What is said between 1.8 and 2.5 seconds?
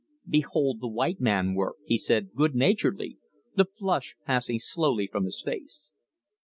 he said